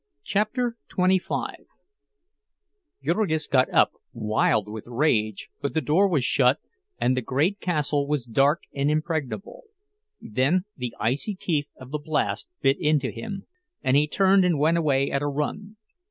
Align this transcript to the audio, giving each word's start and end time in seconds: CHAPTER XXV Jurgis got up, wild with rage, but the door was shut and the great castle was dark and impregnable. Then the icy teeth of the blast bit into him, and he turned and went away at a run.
CHAPTER 0.23 0.77
XXV 0.89 1.67
Jurgis 3.03 3.45
got 3.45 3.71
up, 3.71 3.91
wild 4.13 4.67
with 4.67 4.87
rage, 4.87 5.49
but 5.61 5.75
the 5.75 5.79
door 5.81 6.07
was 6.07 6.23
shut 6.25 6.57
and 6.99 7.15
the 7.15 7.21
great 7.21 7.59
castle 7.59 8.07
was 8.07 8.25
dark 8.25 8.63
and 8.73 8.89
impregnable. 8.89 9.65
Then 10.19 10.65
the 10.75 10.95
icy 10.99 11.35
teeth 11.35 11.69
of 11.75 11.91
the 11.91 11.99
blast 11.99 12.49
bit 12.63 12.79
into 12.79 13.11
him, 13.11 13.45
and 13.83 13.95
he 13.95 14.07
turned 14.07 14.43
and 14.43 14.57
went 14.57 14.79
away 14.79 15.11
at 15.11 15.21
a 15.21 15.27
run. 15.27 15.75